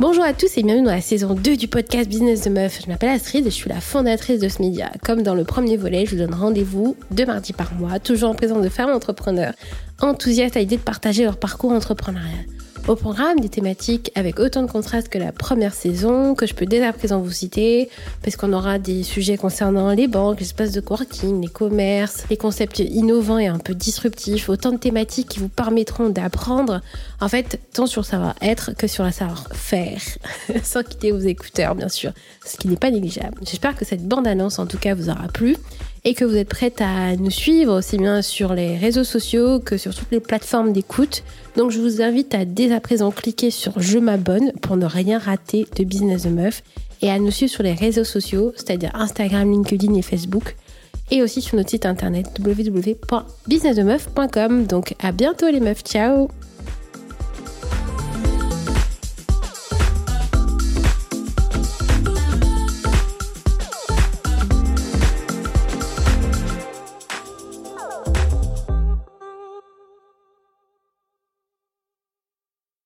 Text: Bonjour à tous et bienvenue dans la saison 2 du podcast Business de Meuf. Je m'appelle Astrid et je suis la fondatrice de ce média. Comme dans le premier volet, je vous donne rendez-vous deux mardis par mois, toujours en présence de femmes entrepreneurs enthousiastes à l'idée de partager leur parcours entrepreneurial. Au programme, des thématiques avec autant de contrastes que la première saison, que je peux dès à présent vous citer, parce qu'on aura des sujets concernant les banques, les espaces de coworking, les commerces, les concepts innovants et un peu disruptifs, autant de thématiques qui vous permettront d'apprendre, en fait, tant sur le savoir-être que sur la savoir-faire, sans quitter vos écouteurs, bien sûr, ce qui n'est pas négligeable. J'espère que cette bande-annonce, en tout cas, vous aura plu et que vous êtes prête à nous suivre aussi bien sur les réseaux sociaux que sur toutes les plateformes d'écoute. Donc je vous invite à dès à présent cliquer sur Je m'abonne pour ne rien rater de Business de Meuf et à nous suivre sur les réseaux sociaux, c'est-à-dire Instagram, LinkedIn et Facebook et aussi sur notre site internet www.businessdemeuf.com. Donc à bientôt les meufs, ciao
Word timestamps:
Bonjour 0.00 0.24
à 0.24 0.32
tous 0.32 0.56
et 0.56 0.62
bienvenue 0.62 0.86
dans 0.86 0.92
la 0.92 1.02
saison 1.02 1.34
2 1.34 1.58
du 1.58 1.68
podcast 1.68 2.08
Business 2.08 2.44
de 2.44 2.48
Meuf. 2.48 2.80
Je 2.82 2.88
m'appelle 2.88 3.10
Astrid 3.10 3.46
et 3.46 3.50
je 3.50 3.54
suis 3.54 3.68
la 3.68 3.82
fondatrice 3.82 4.40
de 4.40 4.48
ce 4.48 4.62
média. 4.62 4.90
Comme 5.04 5.20
dans 5.20 5.34
le 5.34 5.44
premier 5.44 5.76
volet, 5.76 6.06
je 6.06 6.12
vous 6.12 6.16
donne 6.16 6.32
rendez-vous 6.32 6.96
deux 7.10 7.26
mardis 7.26 7.52
par 7.52 7.74
mois, 7.74 7.98
toujours 7.98 8.30
en 8.30 8.34
présence 8.34 8.64
de 8.64 8.70
femmes 8.70 8.88
entrepreneurs 8.88 9.52
enthousiastes 10.00 10.56
à 10.56 10.60
l'idée 10.60 10.78
de 10.78 10.80
partager 10.80 11.24
leur 11.24 11.36
parcours 11.36 11.72
entrepreneurial. 11.72 12.46
Au 12.90 12.96
programme, 12.96 13.38
des 13.38 13.48
thématiques 13.48 14.10
avec 14.16 14.40
autant 14.40 14.64
de 14.64 14.66
contrastes 14.68 15.08
que 15.10 15.18
la 15.18 15.30
première 15.30 15.74
saison, 15.74 16.34
que 16.34 16.44
je 16.44 16.54
peux 16.54 16.66
dès 16.66 16.84
à 16.84 16.92
présent 16.92 17.20
vous 17.20 17.30
citer, 17.30 17.88
parce 18.20 18.34
qu'on 18.34 18.52
aura 18.52 18.80
des 18.80 19.04
sujets 19.04 19.36
concernant 19.36 19.92
les 19.92 20.08
banques, 20.08 20.40
les 20.40 20.46
espaces 20.46 20.72
de 20.72 20.80
coworking, 20.80 21.40
les 21.40 21.46
commerces, 21.46 22.24
les 22.30 22.36
concepts 22.36 22.80
innovants 22.80 23.38
et 23.38 23.46
un 23.46 23.60
peu 23.60 23.76
disruptifs, 23.76 24.48
autant 24.48 24.72
de 24.72 24.76
thématiques 24.76 25.28
qui 25.28 25.38
vous 25.38 25.48
permettront 25.48 26.08
d'apprendre, 26.08 26.80
en 27.20 27.28
fait, 27.28 27.60
tant 27.72 27.86
sur 27.86 28.00
le 28.00 28.06
savoir-être 28.06 28.72
que 28.76 28.88
sur 28.88 29.04
la 29.04 29.12
savoir-faire, 29.12 30.00
sans 30.64 30.82
quitter 30.82 31.12
vos 31.12 31.20
écouteurs, 31.20 31.76
bien 31.76 31.88
sûr, 31.88 32.10
ce 32.44 32.56
qui 32.56 32.66
n'est 32.66 32.74
pas 32.74 32.90
négligeable. 32.90 33.38
J'espère 33.48 33.76
que 33.76 33.84
cette 33.84 34.02
bande-annonce, 34.02 34.58
en 34.58 34.66
tout 34.66 34.78
cas, 34.78 34.96
vous 34.96 35.10
aura 35.10 35.28
plu 35.28 35.56
et 36.04 36.14
que 36.14 36.24
vous 36.24 36.36
êtes 36.36 36.48
prête 36.48 36.80
à 36.80 37.16
nous 37.16 37.30
suivre 37.30 37.78
aussi 37.78 37.98
bien 37.98 38.22
sur 38.22 38.54
les 38.54 38.76
réseaux 38.76 39.04
sociaux 39.04 39.60
que 39.60 39.76
sur 39.76 39.94
toutes 39.94 40.10
les 40.10 40.18
plateformes 40.20 40.72
d'écoute. 40.72 41.22
Donc 41.56 41.70
je 41.70 41.78
vous 41.80 42.02
invite 42.02 42.34
à 42.34 42.44
dès 42.44 42.72
à 42.72 42.80
présent 42.80 43.10
cliquer 43.10 43.50
sur 43.50 43.80
Je 43.80 43.98
m'abonne 43.98 44.52
pour 44.62 44.76
ne 44.76 44.86
rien 44.86 45.18
rater 45.18 45.66
de 45.76 45.84
Business 45.84 46.22
de 46.22 46.30
Meuf 46.30 46.62
et 47.02 47.10
à 47.10 47.18
nous 47.18 47.30
suivre 47.30 47.52
sur 47.52 47.62
les 47.62 47.74
réseaux 47.74 48.04
sociaux, 48.04 48.52
c'est-à-dire 48.56 48.90
Instagram, 48.94 49.50
LinkedIn 49.50 49.94
et 49.94 50.02
Facebook 50.02 50.56
et 51.10 51.22
aussi 51.22 51.40
sur 51.42 51.56
notre 51.56 51.70
site 51.70 51.86
internet 51.86 52.26
www.businessdemeuf.com. 52.38 54.66
Donc 54.66 54.94
à 55.00 55.12
bientôt 55.12 55.48
les 55.48 55.60
meufs, 55.60 55.82
ciao 55.82 56.28